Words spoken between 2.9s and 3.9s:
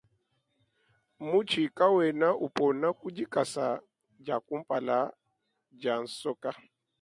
ku dikasa